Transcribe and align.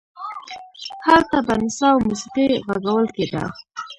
هلته 1.07 1.37
به 1.45 1.53
نڅا 1.61 1.87
او 1.93 1.99
موسیقي 2.07 2.47
غږول 2.67 3.05
کېده. 3.15 3.43